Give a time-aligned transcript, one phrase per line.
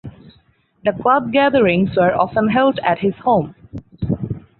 [0.83, 3.53] The club gatherings were often held at his home.